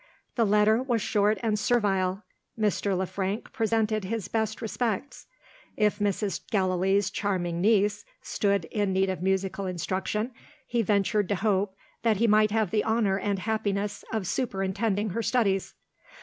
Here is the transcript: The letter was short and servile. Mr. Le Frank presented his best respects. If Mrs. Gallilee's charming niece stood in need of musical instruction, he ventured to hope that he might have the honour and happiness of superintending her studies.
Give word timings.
The 0.33 0.47
letter 0.47 0.81
was 0.81 0.99
short 0.99 1.37
and 1.43 1.59
servile. 1.59 2.23
Mr. 2.59 2.97
Le 2.97 3.05
Frank 3.05 3.53
presented 3.53 4.03
his 4.03 4.27
best 4.27 4.59
respects. 4.59 5.27
If 5.77 5.99
Mrs. 5.99 6.41
Gallilee's 6.49 7.11
charming 7.11 7.61
niece 7.61 8.03
stood 8.23 8.65
in 8.71 8.93
need 8.93 9.11
of 9.11 9.21
musical 9.21 9.67
instruction, 9.67 10.31
he 10.65 10.81
ventured 10.81 11.29
to 11.29 11.35
hope 11.35 11.75
that 12.01 12.17
he 12.17 12.25
might 12.25 12.49
have 12.49 12.71
the 12.71 12.83
honour 12.83 13.19
and 13.19 13.37
happiness 13.37 14.03
of 14.11 14.25
superintending 14.25 15.11
her 15.11 15.21
studies. 15.21 15.75